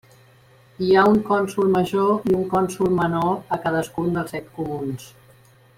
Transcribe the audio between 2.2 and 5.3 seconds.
i un cònsol menor a cadascun dels set comuns.